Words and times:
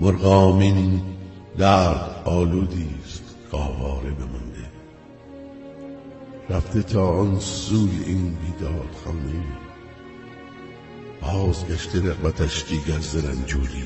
مرغامین 0.00 1.02
درد 1.58 2.22
آلودی 2.24 2.88
است 3.04 3.36
گاواره 3.52 4.10
بمانده. 4.10 4.70
رفته 6.50 6.82
تا 6.82 7.08
آن 7.08 7.38
سوی 7.38 8.04
این 8.06 8.34
بیداد 8.34 8.90
خانه. 9.04 9.44
بازگشته 11.20 11.98
رغبتش 11.98 12.64
دیگر 12.68 12.98
زرنجوری 12.98 13.84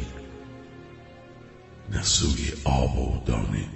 نه 1.93 2.03
سوی 2.03 2.53
آب 2.65 2.99
و 2.99 3.23
دانه. 3.27 3.69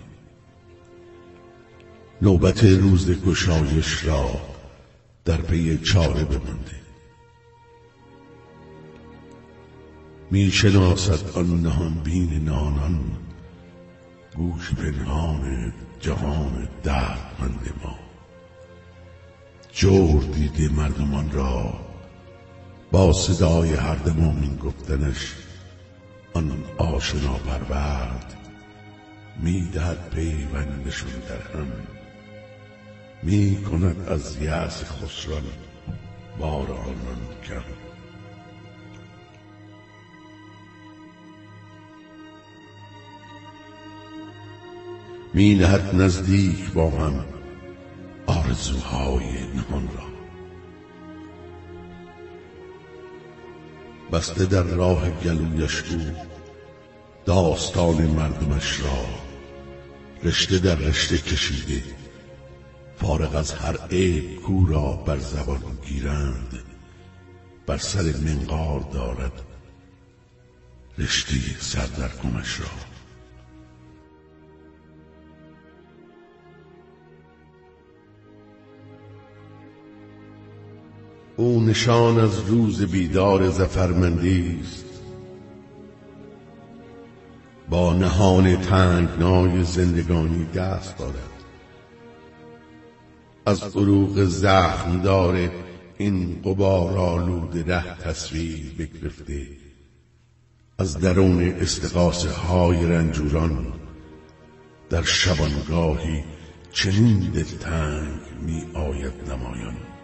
نوبت 2.23 2.65
روز 2.65 3.11
گشایش 3.11 4.05
را 4.05 4.31
در 5.25 5.37
پی 5.37 5.79
چاره 5.79 6.25
بمانده. 6.25 6.88
می 10.31 10.51
شناسد 10.51 11.31
آن 11.39 11.61
نهان 11.63 11.95
بین 11.95 12.45
نانان 12.45 13.01
گوش 14.37 14.75
پنهان 14.75 15.73
جهان 16.01 16.69
دردمند 16.83 17.73
ما. 17.85 17.99
جور 19.73 20.23
دیده 20.23 20.69
مردمان 20.69 21.31
را 21.31 21.81
با 22.93 23.13
صدای 23.13 23.75
هر 23.75 23.95
دمومین 23.95 24.57
گفتنش 24.57 25.35
آن 26.35 26.65
آشنا 26.79 27.35
پرورد. 27.35 28.35
می 29.43 29.71
دهد 29.75 30.11
پیوندشون 30.11 31.11
در 31.29 31.59
هم 31.59 31.73
می 33.23 33.63
کند 33.63 34.09
از 34.09 34.43
یأس 34.43 34.85
خسران 34.85 35.43
بار 36.39 36.73
آنان 36.73 37.21
کم. 37.49 37.88
می 45.35 45.55
نهد 45.55 45.95
نزدیک 45.95 46.73
با 46.73 46.91
هم 46.91 47.25
آرزوهای 48.27 49.25
نهان 49.55 49.89
را. 49.97 50.09
بسته 54.13 54.47
در 54.47 54.63
راه 54.63 55.11
گلویش 55.11 55.83
او 55.83 56.01
داستان 57.25 58.07
مردمش 58.07 58.81
را 58.81 59.05
رشته 60.23 60.59
در 60.59 60.75
رشته 60.75 61.19
کشیده 61.19 61.83
فارغ 62.97 63.35
از 63.35 63.53
هر 63.53 63.77
عیب 63.91 64.41
کو 64.43 64.67
را 64.67 64.93
بر 64.93 65.19
زبان 65.19 65.63
گیرند 65.87 66.59
بر 67.67 67.77
سر 67.77 68.03
منقار 68.03 68.81
دارد 68.81 69.33
رشته 70.99 71.35
سردرگمش 71.61 72.61
را. 72.61 72.98
او 81.39 81.61
نشان 81.61 82.21
از 82.21 82.41
روز 82.41 82.83
بیدار 82.83 83.51
زفرمندی 83.51 84.61
است. 84.63 84.85
با 87.69 87.93
نهان 87.93 88.57
تنگنای 88.57 89.65
زندگانی 89.65 90.45
دست 90.45 90.99
دارد. 90.99 91.45
از 93.47 93.77
عروق 93.77 94.25
زخم 94.25 95.01
داره 95.03 95.53
این 95.99 96.43
قبار 96.45 96.99
آلود 96.99 97.71
ره 97.71 97.99
تصویر 97.99 98.73
بگرفته. 98.79 99.47
از 100.79 100.99
درون 100.99 101.43
استقاسه 101.43 102.31
های 102.31 102.87
رنجوران 102.87 103.67
در 104.91 105.03
شبانگاهی 105.03 106.25
چنین 106.73 107.19
دلتنگ 107.19 108.21
می 108.43 108.63
آید 108.75 109.31
نمایان. 109.31 109.98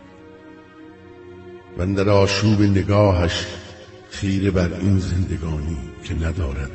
و 1.78 1.86
در 1.86 2.08
آشوب 2.08 2.62
نگاهش 2.62 3.46
خیره 4.10 4.50
بر 4.50 4.74
این 4.74 4.98
زندگانی 4.98 5.78
که 6.04 6.14
ندارد 6.14 6.70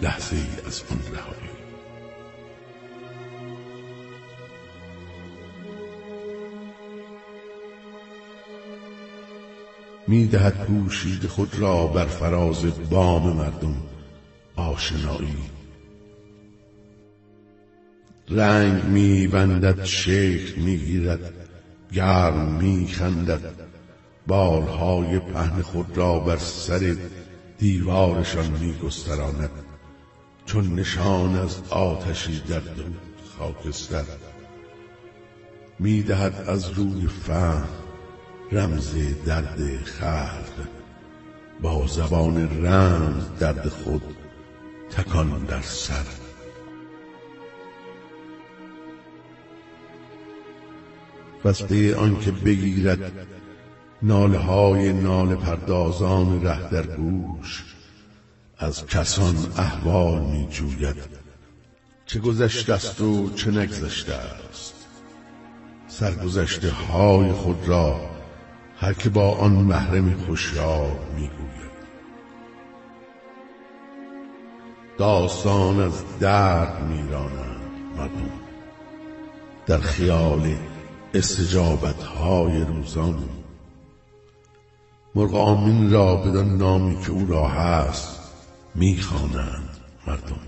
لحظه 0.00 0.36
ای 0.36 0.66
از 0.66 0.82
آن 0.90 0.98
رهایی. 1.14 1.56
می 10.08 10.26
دهد 10.26 10.64
پوشید 10.66 11.26
خود 11.26 11.58
را 11.58 11.86
بر 11.86 12.04
فراز 12.04 12.88
بام 12.90 13.36
مردم 13.36 13.74
آشنایی. 14.56 15.36
رنگ 18.28 18.84
می 18.84 19.26
بندد 19.26 19.84
شکل 19.84 20.60
می 20.60 20.78
گیرد 20.78 21.32
گرم 21.92 22.54
می 22.54 22.88
خندد 22.88 23.65
بالهای 24.26 25.18
پهن 25.18 25.62
خود 25.62 25.96
را 25.96 26.18
بر 26.18 26.36
سر 26.36 26.96
دیوارشان 27.58 28.46
می 28.46 28.72
گستراند 28.72 29.50
چون 30.46 30.74
نشان 30.74 31.36
از 31.36 31.60
آتشی 31.70 32.40
در 32.40 32.60
دود 32.60 33.00
خاکستر 33.38 34.04
می 35.78 36.02
دهد 36.02 36.44
از 36.48 36.70
روی 36.70 37.06
فهم 37.06 37.68
رمز 38.52 38.94
درد 39.26 39.58
خلق. 39.84 40.66
با 41.60 41.86
زبان 41.86 42.66
رمز 42.66 43.24
درد 43.40 43.68
خود 43.68 44.02
تکان 44.90 45.44
در 45.44 45.60
سر. 45.60 46.04
بسته 51.44 51.96
آنکه 51.96 52.30
بگیرد 52.30 53.12
ناله 54.02 54.38
های 54.38 54.92
ناله 54.92 55.34
پردازان 55.34 56.42
ره 56.44 56.70
در 56.70 56.86
گوش. 56.96 57.64
از 58.58 58.86
کسان 58.86 59.36
احوال 59.58 60.22
می 60.22 60.48
جوید 60.50 60.96
چه 62.06 62.18
گذشته 62.18 62.72
است 62.72 63.00
و 63.00 63.30
چه 63.30 63.50
نگذشته 63.50 64.14
است. 64.14 64.74
سرگذشته 65.88 66.70
های 66.70 67.32
خود 67.32 67.68
را 67.68 68.00
هر 68.76 68.92
که 68.92 69.08
با 69.08 69.30
آن 69.30 69.52
محرم 69.52 70.14
خوشیار 70.26 70.98
می‌گوید. 71.14 71.56
داستان 74.98 75.80
از 75.80 76.04
درد 76.20 76.82
میرانند 76.82 77.60
مردم. 77.96 78.30
در 79.66 79.78
خیال 79.78 80.56
استجابت 81.14 82.02
های 82.02 82.60
روزان 82.60 83.28
مرغ 85.16 85.34
آمین 85.34 85.90
را 85.90 86.16
بدان 86.16 86.56
نامی 86.56 86.96
که 87.00 87.10
او 87.10 87.26
را 87.26 87.48
هست 87.48 88.20
می‌خوانند 88.74 89.68
مردم. 90.06 90.40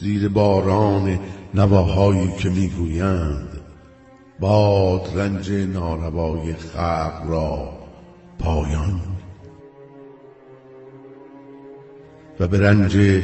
زیر 0.00 0.28
باران 0.28 1.18
نواهایی 1.54 2.32
که 2.38 2.48
می‌گویند 2.50 3.60
باد 4.40 5.18
رنج 5.18 5.52
ناروای 5.52 6.54
خلق 6.54 7.22
را 7.28 7.72
پایان. 8.38 9.00
و 12.40 12.48
به 12.48 12.60
رنج 12.60 13.22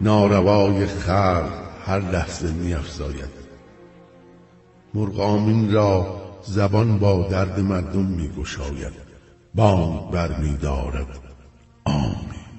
ناروای 0.00 0.86
خلق 0.86 1.52
هر 1.86 2.00
لحظه 2.00 2.52
میافزاید. 2.52 3.40
مرغامین 4.94 5.72
را 5.72 6.20
زبان 6.42 6.98
با 6.98 7.22
درد 7.22 7.60
مردم 7.60 8.04
میگشاید. 8.06 9.09
بانگ 9.54 10.10
برمیدارد 10.10 11.18
آمین. 11.84 12.50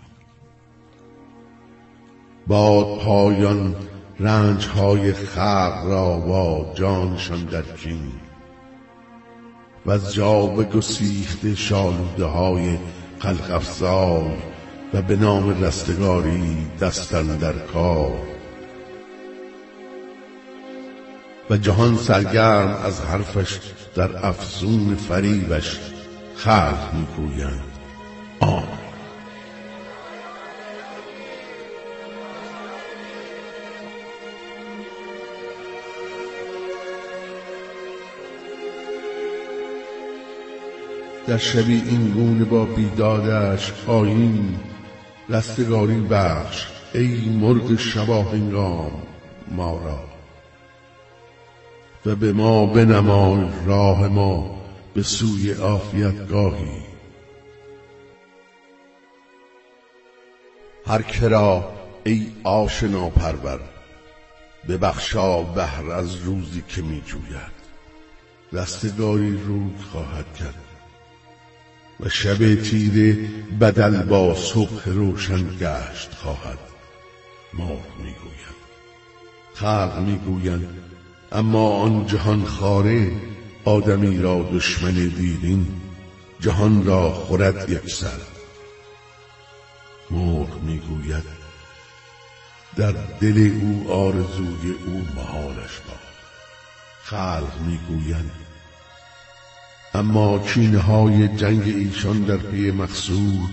باد 2.48 3.00
پایان 3.00 3.76
رنج 4.20 4.68
های 4.68 5.14
خلق 5.14 5.84
را 5.86 6.18
با 6.18 6.72
جانشان 6.76 7.44
در 7.44 7.62
کین. 7.62 8.12
و 9.86 9.92
از 9.92 10.14
جا 10.14 10.48
گسیخته 10.48 11.56
شالوده 11.56 12.26
های 12.26 12.78
خلق 13.20 13.52
افزای 13.52 14.32
و 14.94 15.02
به 15.02 15.16
نام 15.16 15.64
رستگاری 15.64 16.68
دستن 16.82 17.28
در 17.38 17.54
کار. 17.54 18.12
و 21.50 21.58
جهان 21.58 21.98
سرگرم 21.98 22.80
از 22.86 23.02
حرفش 23.02 23.60
در 23.96 24.26
افسون 24.26 24.96
فریبش 24.96 25.80
خلق 26.44 26.94
می‌گویند 26.94 27.62
آمین 28.40 28.66
در 41.28 41.38
شبی 41.38 41.74
این 41.74 42.12
گونه 42.12 42.46
با 42.46 42.66
بیدادش 42.66 43.74
آیین 43.88 44.60
رستگاری 45.30 46.00
بخش 46.02 46.68
ای 46.94 47.30
مرغ 47.42 47.76
شباهنگام 47.76 48.92
ما 49.52 49.82
را. 49.86 50.00
و 52.06 52.16
به 52.16 52.34
ما 52.34 52.66
بنمای 52.66 53.46
راه 53.66 54.08
ما. 54.08 54.61
به 54.94 55.04
سوی 55.04 55.52
عافیت 55.52 56.28
گاهی 56.28 56.82
هر 60.88 61.02
کرا 61.02 61.74
ای 62.04 62.28
آشنا 62.44 63.10
پرور 63.10 63.60
ببخشا 64.70 65.42
بهر 65.42 65.92
از 65.92 66.16
روزی 66.16 66.64
که 66.68 66.82
می 66.82 67.02
جوید 67.06 67.62
رستگاری 68.54 69.38
روی 69.38 69.72
خواهد 69.92 70.36
کرد 70.36 70.66
و 72.00 72.10
شب 72.10 72.56
تیره 72.56 73.30
بدل 73.62 74.04
با 74.04 74.36
صبح 74.36 74.90
روشن 74.90 75.58
گشت 75.60 76.14
خواهد. 76.14 76.60
مرغ 77.54 77.98
می‌گوید 77.98 78.62
خلق 79.54 80.00
می‌گویند 80.00 80.78
اما 81.32 81.70
آن 81.70 82.06
جهان 82.06 82.46
خاره 82.46 83.12
آدمی 83.66 84.18
را 84.18 84.50
دشمن 84.54 84.92
دیرین 84.92 85.82
جهان 86.40 86.86
را 86.86 87.14
خورد 87.14 87.70
یک 87.70 87.94
سر. 87.94 88.20
مرغ 90.12 90.62
می‌گوید 90.62 91.24
در 92.76 92.92
دل 92.92 93.52
او 93.62 93.92
آرزوی 93.92 94.72
او 94.86 95.08
محالش 95.16 95.80
باد. 95.88 96.00
خلق 97.04 97.62
می‌گویند 97.62 98.32
اما 99.94 100.40
کینه 100.40 100.80
های 100.80 101.28
جنگ 101.28 101.64
ایشان 101.64 102.22
در 102.22 102.38
پی 102.38 102.72
مقصود 102.72 103.50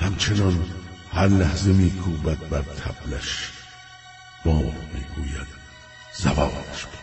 همچنان 0.00 0.64
هر 1.12 1.26
لحظه 1.28 1.72
میکوبد 1.72 2.48
بر 2.48 2.62
تبلش 2.62 3.50
مرغ 4.44 4.74
می‌گوید 4.94 5.46
زوالش 6.16 6.84
باد. 6.84 6.99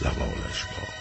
زوالش 0.00 0.64
باد 0.64 1.00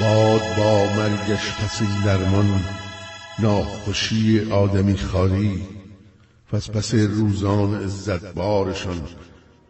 باد 0.00 0.56
با 0.56 0.92
مرگش 0.96 1.52
پس 1.52 1.82
این 1.82 2.04
درمان 2.04 2.64
ناخوشی 3.38 4.50
آدمی 4.52 4.96
خاری 4.96 5.66
پس 6.52 6.70
پس 6.70 6.94
روزان 6.94 7.82
عزت 7.82 8.34
بارشان 8.34 9.02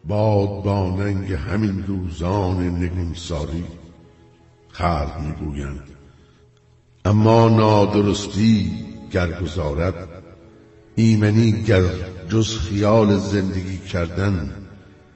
باد 0.05 0.62
با 0.65 0.97
ننگ 0.99 1.33
همین 1.33 1.87
روزان 1.87 2.62
نگونساری 2.62 3.65
خلق 4.69 5.21
می‌گویند 5.21 5.83
اما 7.05 7.49
نادرستی 7.49 8.85
گر 9.11 9.41
گذارد 9.43 10.15
ایمنی 10.96 11.52
گر 11.52 11.84
جز 12.28 12.58
خیال 12.58 13.19
زندگی 13.19 13.78
کردن 13.78 14.52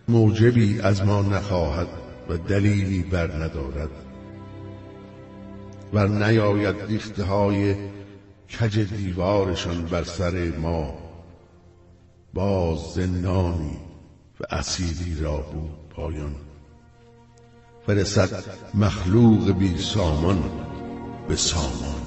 موجبی 0.09 0.81
از 0.81 1.05
ما 1.05 1.23
نخواهد 1.23 1.89
و 2.29 2.37
دلیلی 2.37 3.03
بر 3.03 3.33
ندارد. 3.33 3.91
ور 5.93 6.09
نیاید 6.09 6.77
ریخته 6.89 7.25
های 7.25 7.75
کج 8.61 8.79
دیوارشان 8.79 9.85
بر 9.85 10.05
سر 10.05 10.53
ما 10.59 10.95
باز 12.35 12.79
زندانی 12.95 13.77
و 14.41 14.45
اسیری 14.51 15.21
را 15.21 15.37
بود 15.37 15.71
پایان. 15.91 16.35
فرسد 17.87 18.45
مخلوق 18.75 19.51
بی 19.51 19.79
سامان 19.79 20.43
به 21.29 21.37
سامانی 21.37 22.00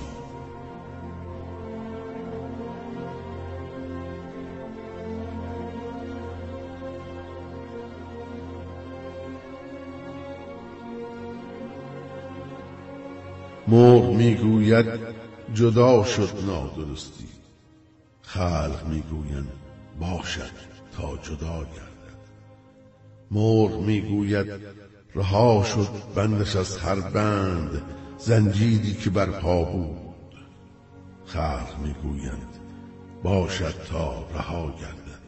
مرغ 13.74 14.14
می‌گوید 14.14 14.86
جدا 15.54 16.04
شد 16.04 16.30
نادرستی. 16.46 17.28
خلق 18.22 18.86
می‌گویند 18.86 19.52
باشد 20.00 20.52
تا 20.92 21.18
جدا 21.18 21.60
گردد. 21.60 22.20
مرغ 23.32 23.82
می‌گوید 23.82 24.46
رها 25.16 25.64
شد 25.64 25.88
بندش 26.16 26.56
از 26.56 26.78
هر 26.78 27.00
بند 27.00 27.82
زنجیری 28.18 28.94
که 28.94 29.10
بر 29.10 29.30
پا 29.30 29.64
بود. 29.64 29.98
خلق 31.26 31.78
می‌گویند 31.84 32.58
باشد 33.24 33.76
تا 33.90 34.26
رها 34.34 34.66
گردد. 34.66 35.24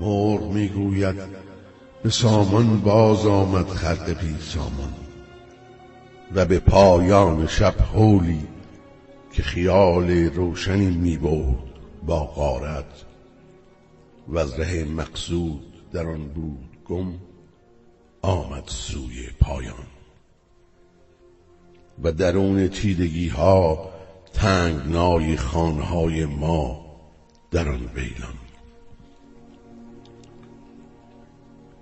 مرغ 0.00 0.52
می‌گوید 0.52 1.16
به 2.02 2.10
سامان 2.10 2.80
باز 2.80 3.26
آمد 3.26 3.68
خرق 3.68 4.10
بی 4.10 4.36
سامان 4.40 5.01
و 6.34 6.44
به 6.44 6.58
پایان 6.58 7.46
شب 7.46 7.74
حولی 7.94 8.46
که 9.32 9.42
خیال 9.42 10.10
روشنی 10.10 10.96
می 10.96 11.16
بود 11.16 11.80
با 12.06 12.24
غارت 12.24 13.04
و 14.28 14.38
از 14.38 14.60
ره 14.60 14.84
مقصود 14.84 15.90
در 15.92 16.06
آن 16.06 16.28
بود 16.28 16.78
گم 16.88 17.14
آمد 18.22 18.64
سوی 18.66 19.26
پایان. 19.40 19.86
و 22.02 22.12
درون 22.12 22.68
تیرگی 22.68 23.28
ها 23.28 23.90
تنگنای 24.32 25.36
خانهای 25.36 26.24
ما 26.24 26.84
در 27.50 27.68
آن 27.68 27.90
بیلان 27.94 28.34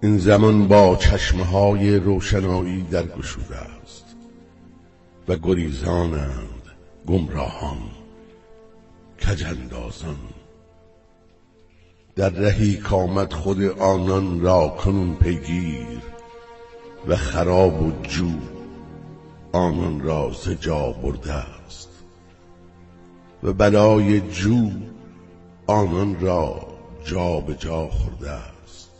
این 0.02 0.18
زمان 0.18 0.68
با 0.68 0.96
چشمه 0.96 1.44
های 1.44 1.96
روشنایی 1.96 2.82
در 2.82 3.06
گشوده 3.06 3.56
است. 3.56 3.99
و 5.28 5.36
گریزانند 5.36 6.62
گمراهان 7.06 7.78
کجندازان 9.26 10.18
در 12.16 12.28
رهی 12.28 12.76
کامد 12.76 13.32
خود 13.32 13.62
آنان 13.62 14.40
را 14.40 14.68
کنون 14.68 15.14
پیگیر 15.14 16.00
و 17.06 17.16
خراب 17.16 17.82
و 17.82 17.92
جو 18.02 18.30
آنان 19.52 20.00
را 20.00 20.32
ز 20.32 20.48
جا 20.48 20.92
برده 20.92 21.32
است 21.32 21.88
و 23.42 23.52
بلای 23.52 24.20
جو 24.20 24.70
آنان 25.66 26.20
را 26.20 26.66
جا 27.04 27.40
به 27.40 27.54
جا 27.54 27.86
خورده 27.88 28.30
است. 28.30 28.90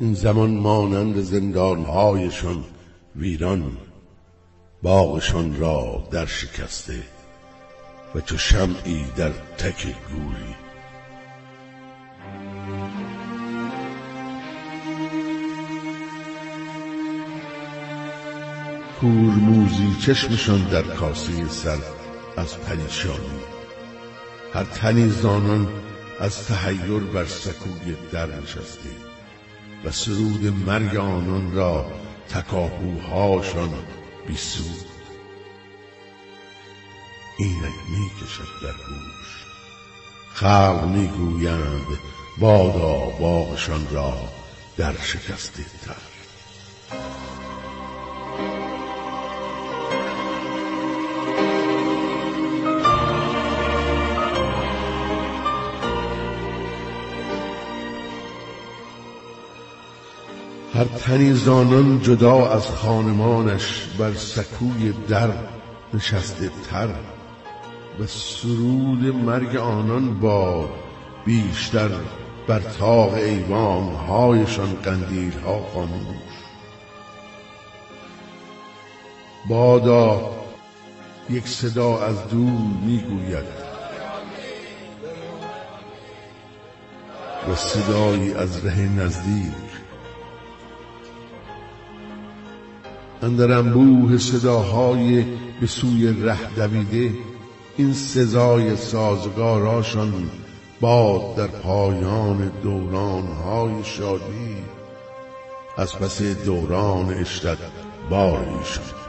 این 0.00 0.14
زمان 0.14 0.50
مانند 0.50 1.20
زندانهایشان 1.20 2.64
ویران 3.16 3.76
باغشان 4.84 5.56
را 5.56 6.08
در 6.10 6.26
شکسته 6.26 7.02
و 8.14 8.20
چو 8.20 8.38
شمعی 8.38 9.04
در 9.16 9.30
تک 9.58 9.86
گوری. 9.86 10.54
کورموزی 19.00 19.96
چشمشان 20.06 20.64
در 20.64 20.82
کاسه 20.82 21.48
سر 21.48 21.78
از 22.36 22.58
پریشانی. 22.58 23.40
هر 24.54 24.64
تنی 24.64 25.08
زانان 25.08 25.68
از 26.20 26.46
تحیر 26.46 27.00
بر 27.00 27.24
سکوی 27.24 27.96
در 28.12 28.26
نشسته 28.26 28.90
و 29.84 29.90
سرود 29.90 30.46
مرگ 30.66 30.96
آنان 30.96 31.52
را 31.52 31.86
تکاپوهاشان 32.28 33.70
بی 34.26 34.36
سود 34.36 34.86
اینک 37.38 37.74
می 37.90 38.10
کشد 38.20 38.48
در 38.62 38.72
گوش. 38.72 39.44
خلق 40.34 40.84
می 40.84 41.08
گویند 41.08 41.86
بادا 42.38 42.96
باغشان 43.20 43.86
را 43.90 44.28
در 44.76 45.00
شکسته 45.00 45.64
تر. 45.84 45.96
هر 60.74 60.84
تنی 60.84 61.32
زانان 61.32 62.00
جدا 62.02 62.48
از 62.50 62.66
خانمانش 62.66 63.88
بر 63.98 64.14
سکوی 64.14 64.92
در 65.08 65.30
نشسته 65.94 66.50
تر. 66.70 66.88
و 68.00 68.06
سرود 68.06 69.04
مرگ 69.04 69.56
آنان 69.56 70.20
با 70.20 70.68
بیشتر 71.24 71.90
بر 72.46 72.58
طاق 72.58 73.14
ایوان 73.14 73.94
هایشان 73.94 74.74
قندیل 74.74 75.32
ها 75.38 75.60
خاموش. 75.74 76.16
بادا 79.48 80.30
یک 81.30 81.48
صدا 81.48 81.98
از 81.98 82.28
دور 82.28 82.60
می‌گوید. 82.86 83.64
و 87.50 87.54
صدایی 87.54 88.34
از 88.34 88.66
ره 88.66 88.80
نزدیک 88.80 89.73
اندر 93.24 93.52
انبوه 93.52 94.18
صداهای 94.18 95.24
به 95.60 95.66
سوی 95.66 96.22
ره 96.22 96.54
دویده 96.56 97.14
این 97.76 97.92
سزای 97.92 98.76
سازگاراشان 98.76 100.30
باد 100.80 101.36
در 101.36 101.46
پایان 101.46 102.52
دورانهای 102.62 103.84
شادی. 103.84 104.56
از 105.76 105.98
پس 105.98 106.22
دوران 106.22 107.14
اشتد 107.14 107.58
بار 108.10 108.64
شد. 108.64 109.04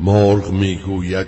مرغ 0.00 0.50
می‌گوید 0.50 1.26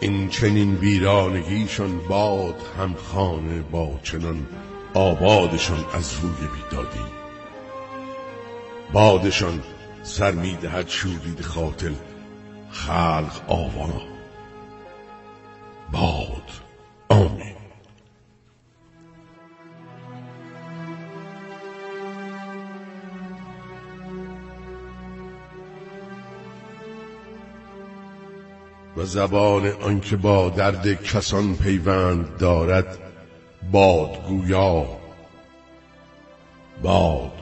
این 0.00 0.28
چنین 0.28 0.74
ویرانگیشان 0.74 2.00
باد 2.08 2.56
هم 2.78 2.94
خانه 2.94 3.62
با 3.62 4.00
چنان 4.02 4.46
آبادشان 4.94 5.84
از 5.94 6.14
روی 6.22 6.48
بیدادی 6.54 7.04
بادشان 8.92 9.62
سر 10.02 10.30
می‌دهد 10.30 10.88
شورید 10.88 11.40
خاطل 11.40 11.92
خلق 12.70 13.40
آوا. 13.48 14.02
باد. 15.92 16.50
آمین. 17.08 17.54
و 28.96 29.04
زبان 29.04 29.66
آنکه 29.66 30.16
با 30.16 30.48
درد 30.48 31.02
کسان 31.02 31.56
پیوند 31.56 32.36
دارد 32.38 33.03
بادگویا. 33.72 34.86
باد. 36.82 37.32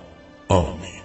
آمین. 0.49 1.03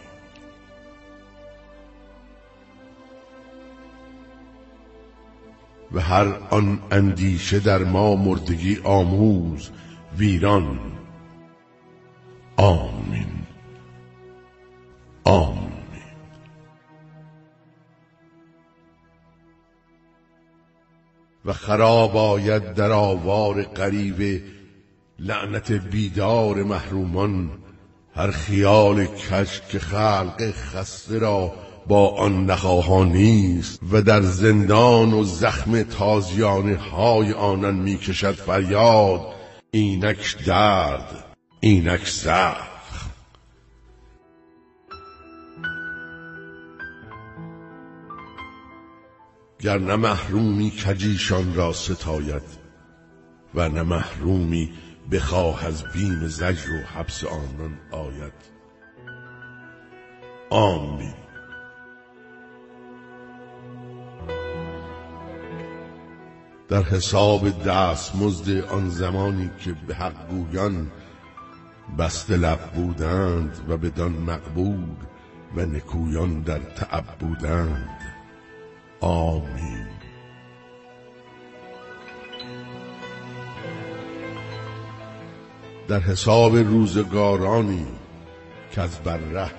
و 5.92 6.00
هر 6.00 6.28
آن 6.50 6.80
اندیشه 6.92 7.60
در 7.60 7.84
ما 7.84 8.16
مردگی 8.16 8.80
آموز 8.84 9.70
ویران. 10.18 10.80
آمین. 12.58 13.28
آمین. 15.24 15.68
و 21.46 21.54
خراب 21.54 22.18
آید 22.18 22.74
در 22.74 22.92
آوار 22.92 23.64
غریب 23.64 24.44
لعنت 25.20 25.72
بیدار 25.72 26.64
محرومان 26.64 27.50
هر 28.16 28.32
خیال 28.32 29.06
کش 29.06 29.62
که 29.72 29.80
خلق 29.80 30.52
خسته 30.52 31.20
را 31.20 31.54
با 31.88 32.10
آن 32.10 32.46
نخواهان 32.46 33.12
نیست 33.12 33.80
و 33.92 34.02
در 34.02 34.22
زندان 34.22 35.14
و 35.14 35.24
زخم 35.24 35.84
تازیانه 35.84 36.76
های 36.76 37.34
آنان 37.34 37.76
می‌کشد 37.76 38.32
فریاد 38.32 39.22
اینک 39.72 40.46
درد 40.46 41.36
اینک 41.60 42.08
زخم 42.08 42.68
گر 49.60 49.78
نه 49.78 49.96
محرومی 49.96 50.72
کجیشان 50.86 51.56
را 51.56 51.74
ستاید 51.74 52.42
و 53.56 53.70
نه 53.70 53.84
محرومی 53.84 54.72
بخواه 55.12 55.66
از 55.66 55.84
بیم 55.84 56.28
زجر 56.28 56.72
و 56.72 56.78
حبس 56.78 57.24
آنان 57.24 57.80
آید. 57.92 58.34
آمین. 60.50 61.14
در 66.70 66.84
حساب 66.84 67.64
دست 67.64 68.16
مزد 68.16 68.64
آن 68.64 68.90
زمانی 68.90 69.50
که 69.60 69.76
به 69.88 69.96
حق 69.96 70.30
گویان 70.30 70.92
بسته 71.98 72.38
لب 72.38 72.72
بودند 72.76 73.66
و 73.70 73.78
بدان 73.78 74.12
مقبول 74.12 74.96
و 75.56 75.66
نکویان 75.66 76.42
در 76.42 76.60
تعب 76.60 77.06
بودند. 77.20 78.00
آمین. 79.02 79.97
در 85.88 86.00
حساب 86.00 86.56
روزگارانی 86.56 87.86
که 88.72 88.82
از 88.82 89.00
بره 89.00 89.52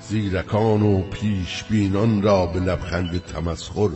زیرکان 0.00 0.82
و 0.82 1.02
پیشبینان 1.02 2.22
را 2.22 2.46
به 2.46 2.60
لبخند 2.60 3.18
تمسخر 3.24 3.90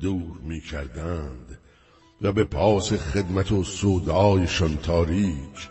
دور 0.00 0.38
می 0.42 0.60
کردند 0.60 1.58
و 2.22 2.32
به 2.32 2.44
پاس 2.44 2.92
خدمت 2.92 3.52
و 3.52 3.64
سودایشان 3.64 4.76
تاریک 4.76 5.68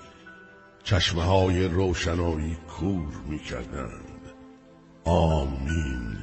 چشمه 0.83 1.23
های 1.23 1.67
روشنایی 1.67 2.57
کور 2.79 3.13
می 3.29 3.39
کردند 3.39 4.33
آمین. 5.05 6.17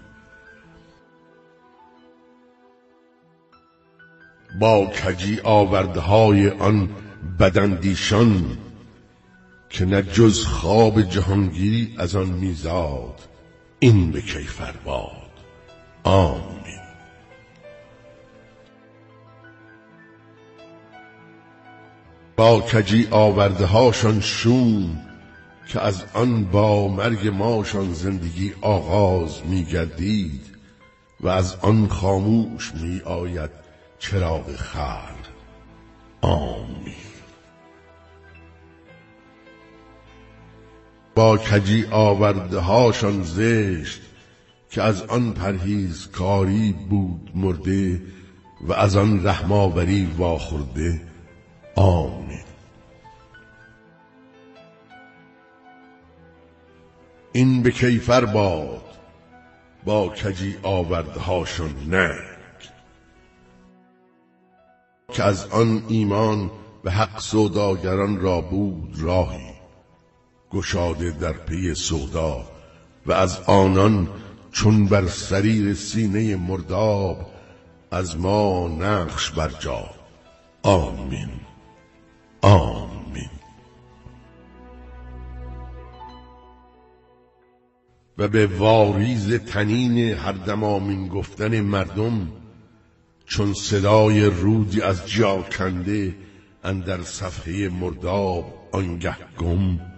با 4.61 4.87
کجی 4.87 5.41
آوردهای 5.45 6.51
آن 6.51 6.89
بدندیشان 7.41 8.59
که 9.77 9.85
نه 9.85 10.03
جز 10.03 10.45
خواب 10.45 11.03
جهانگیری 11.03 11.95
از 11.99 12.17
آن 12.17 12.29
میزاد 12.29 13.21
این 13.79 14.11
به 14.11 14.23
کیفر 14.23 14.75
باد. 14.85 15.31
آمین. 16.05 16.81
با 22.37 22.61
کجی 22.61 23.09
آورده 23.11 23.67
هاشان 23.67 24.21
شوم 24.21 25.01
که 25.69 25.81
از 25.81 26.05
آن 26.15 26.45
با 26.45 26.89
مرگ 26.89 27.29
ماشان 27.29 27.93
زندگی 27.93 28.53
آغاز 28.61 29.47
میگردید 29.47 30.47
و 31.21 31.29
از 31.29 31.57
آن 31.57 31.89
خاموش 31.89 32.73
می 32.75 33.01
آید 33.01 33.51
چراغ 33.99 34.57
خلق. 34.57 35.27
آمین. 36.21 37.06
با 41.17 41.39
کجی 41.39 41.87
آورده 41.91 42.59
هاشان 42.59 43.23
زشت 43.23 44.01
که 44.71 44.83
از 44.83 45.03
آن 45.03 45.33
پرهیز 45.33 46.09
کاری 46.11 46.73
بود 46.91 47.31
مرده 47.35 48.03
و 48.61 48.73
از 48.73 48.97
آن 48.97 49.27
رحماوری 49.27 50.15
واخورده. 50.19 51.01
آمین. 51.77 52.45
این 57.33 57.63
به 57.63 57.71
کیفر 57.71 58.25
باد 58.25 58.83
با 59.85 60.09
کجی 60.09 60.57
آورده 60.63 61.21
هاشان 61.21 61.75
نه 61.89 62.15
که 65.13 65.23
از 65.23 65.47
آن 65.47 65.83
ایمان 65.89 66.51
به 66.85 66.91
حق 66.91 67.21
سوداگران 67.21 68.21
را 68.21 68.41
بود 68.41 68.95
راهی. 68.99 69.56
گشاده 70.57 71.11
در 71.11 71.33
پی 71.33 71.75
سودا 71.75 72.45
و 73.07 73.13
از 73.13 73.41
آنان 73.47 74.09
چون 74.53 74.87
بر 74.87 75.07
سریر 75.07 75.75
سینه 75.75 76.37
مرداب 76.37 77.31
از 77.91 78.19
ما 78.19 78.69
نقش 78.69 79.31
برجا. 79.31 79.91
آمین. 80.63 81.29
آمین. 82.43 83.31
و 88.19 88.29
به 88.29 88.47
واریز 88.47 89.35
تنین 89.35 89.99
هر 89.99 90.33
دم 90.33 90.65
آمین 90.65 91.09
گفتن 91.09 91.61
مردم 91.61 92.29
چون 93.27 93.55
صدای 93.55 94.25
رودی 94.25 94.83
از 94.83 95.09
جا 95.11 95.43
کنده 95.43 96.15
اندر 96.65 97.03
صفحه 97.03 97.69
مرداب 97.69 98.69
آنگه 98.73 99.17
گم 99.39 99.96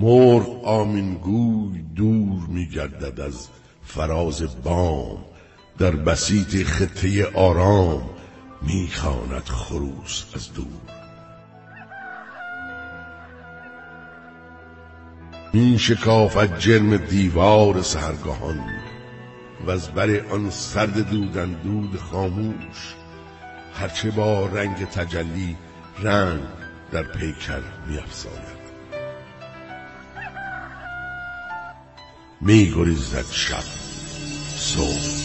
مرغ 0.00 0.64
آمینگوی 0.64 1.82
دور 1.96 2.46
میگردد 2.48 3.20
از 3.20 3.48
فراز 3.82 4.62
بام. 4.62 5.24
در 5.78 5.90
بسیط 5.90 6.66
خطه 6.66 7.26
آرام 7.26 8.10
می‌خواند 8.62 9.44
خروس 9.44 10.24
از 10.34 10.54
دور. 10.54 11.02
می 15.54 15.78
شکافت 15.78 16.58
جرم 16.58 16.96
دیوار 16.96 17.82
سهرگاهان 17.82 18.60
و 19.66 19.70
از 19.70 19.88
بر 19.88 20.20
آن 20.30 20.50
سرد 20.50 21.10
دودن 21.10 21.52
دود 21.52 21.96
خاموش. 21.96 22.94
هرچه 23.74 24.10
با 24.10 24.46
رنگ 24.46 24.84
تجلی 24.84 25.56
رنگ 26.02 26.40
در 26.92 27.02
پیکر 27.02 27.60
می 27.88 27.98
افزاید 27.98 28.61
می 32.44 32.72
گریزد 32.76 33.26
شب 33.30 33.64
صبح 34.56 35.21